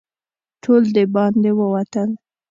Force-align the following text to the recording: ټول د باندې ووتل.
ټول 0.63 0.83
د 0.95 0.97
باندې 1.13 1.51
ووتل. 1.59 2.09